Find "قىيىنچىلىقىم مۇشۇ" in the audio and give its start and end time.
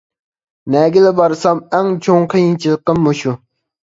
2.35-3.35